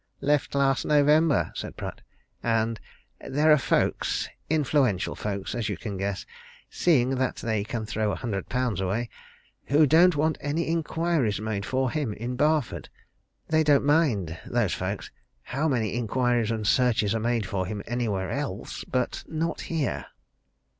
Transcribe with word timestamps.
"Left 0.21 0.55
last 0.55 0.83
November," 0.83 1.51
said 1.53 1.77
Pratt. 1.77 2.01
"And 2.41 2.79
there 3.19 3.51
are 3.51 3.57
folks 3.59 4.27
influential 4.49 5.13
folks, 5.13 5.53
as 5.53 5.69
you 5.69 5.77
can 5.77 5.95
guess, 5.97 6.25
seeing 6.71 7.11
that 7.17 7.35
they 7.35 7.63
can 7.63 7.85
throw 7.85 8.11
a 8.11 8.15
hundred 8.15 8.49
pounds 8.49 8.81
away! 8.81 9.11
who 9.65 9.85
don't 9.85 10.15
want 10.15 10.39
any 10.41 10.63
inquiries 10.69 11.39
made 11.39 11.67
for 11.67 11.91
him 11.91 12.13
in 12.13 12.35
Barford. 12.35 12.89
They 13.49 13.63
don't 13.63 13.85
mind 13.85 14.39
those 14.43 14.73
folks 14.73 15.11
how 15.43 15.67
many 15.67 15.89
inquiries 15.93 16.49
and 16.49 16.65
searches 16.65 17.13
are 17.13 17.19
made 17.19 17.45
for 17.45 17.67
him 17.67 17.83
anywhere 17.85 18.31
else, 18.31 18.83
but 18.85 19.23
not 19.27 19.61
here!" 19.69 20.07